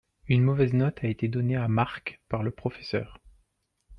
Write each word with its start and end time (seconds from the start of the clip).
une 0.27 0.41
mauvais 0.41 0.65
note 0.71 0.97
avait 0.97 1.11
été 1.11 1.27
donnée 1.27 1.55
à 1.55 1.67
Mark 1.67 2.23
par 2.27 2.41
le 2.41 2.49
professeur. 2.49 3.19